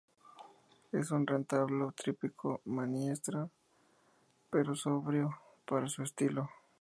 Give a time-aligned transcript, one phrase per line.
[0.91, 3.47] Es un retablo tríptico manierista
[4.49, 6.49] pero sobrio para su estilo.